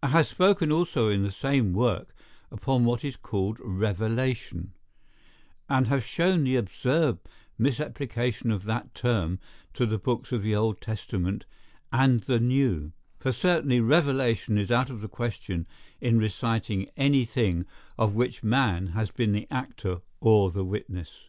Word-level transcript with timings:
I 0.00 0.06
have 0.10 0.28
spoken 0.28 0.70
also 0.70 1.08
in 1.08 1.24
the 1.24 1.32
same 1.32 1.72
work 1.72 2.14
upon 2.52 2.84
what 2.84 3.02
is 3.04 3.16
celled 3.16 3.58
revelation, 3.60 4.74
and 5.68 5.88
have 5.88 6.04
shown 6.04 6.44
the 6.44 6.54
absurd 6.54 7.18
misapplication 7.58 8.52
of 8.52 8.62
that 8.62 8.94
term 8.94 9.40
to 9.74 9.84
the 9.84 9.98
books 9.98 10.30
of 10.30 10.42
the 10.42 10.54
Old 10.54 10.80
Testament 10.80 11.46
and 11.92 12.20
the 12.20 12.38
New; 12.38 12.92
for 13.18 13.32
certainly 13.32 13.80
revelation 13.80 14.56
is 14.56 14.70
out 14.70 14.88
of 14.88 15.00
the 15.00 15.08
question 15.08 15.66
in 16.00 16.16
reciting 16.16 16.88
any 16.96 17.24
thing 17.24 17.66
of 17.98 18.14
which 18.14 18.44
man 18.44 18.86
has 18.94 19.10
been 19.10 19.32
the 19.32 19.48
actor 19.50 20.00
or 20.20 20.52
the 20.52 20.64
witness. 20.64 21.28